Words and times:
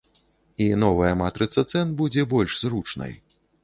І 0.65 0.69
новая 0.85 1.13
матрыца 1.23 1.67
цэн 1.71 1.95
будзе 2.03 2.29
больш 2.35 2.61
зручнай. 2.67 3.19